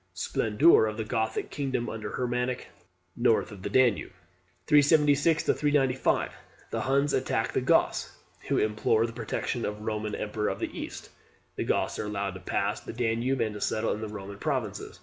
[0.15, 2.69] Splendour of the Gothic kingdom under Hermanric,
[3.15, 4.11] north of the Danube.
[4.65, 6.31] 376 395.
[6.71, 8.17] The Huns attack the Goths,
[8.47, 11.11] who implore the protection of the Roman emperor of the East.
[11.55, 14.99] The Goths are allowed to pass the Danube, and to settle in the Roman provinces.